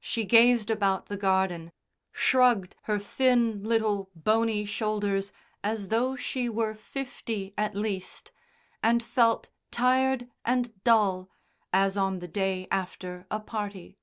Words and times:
She 0.00 0.24
gazed 0.24 0.68
about 0.68 1.06
the 1.06 1.16
garden, 1.16 1.70
shrugged 2.10 2.74
her 2.90 2.98
thin, 2.98 3.62
little, 3.62 4.10
bony 4.16 4.64
shoulders 4.64 5.30
as 5.62 5.90
though 5.90 6.16
she 6.16 6.48
were 6.48 6.74
fifty 6.74 7.54
at 7.56 7.76
least, 7.76 8.32
and 8.82 9.00
felt 9.00 9.50
tired 9.70 10.28
and 10.44 10.82
dull, 10.82 11.30
as 11.72 11.96
on 11.96 12.18
the 12.18 12.26
day 12.26 12.66
after 12.72 13.28
a 13.30 13.38
party. 13.38 13.96